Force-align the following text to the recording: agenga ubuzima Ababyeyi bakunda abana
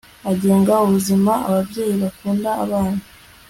agenga 0.31 0.73
ubuzima 0.85 1.33
Ababyeyi 1.49 1.95
bakunda 2.03 2.49
abana 2.63 3.01